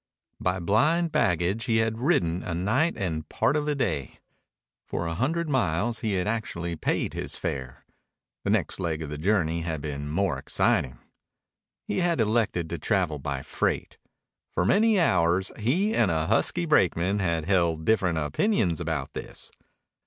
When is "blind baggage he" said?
0.57-1.77